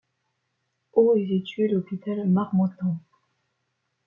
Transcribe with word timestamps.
Aux 0.93 1.13
est 1.15 1.27
situé 1.27 1.67
l'hôpital 1.67 2.27
Marmottan. 2.27 2.97